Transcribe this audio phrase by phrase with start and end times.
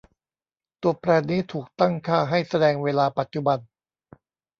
[0.81, 3.59] ตัวแปรนี้ถูกตั้งค่าให้แสดงเวลาปัจจุบัน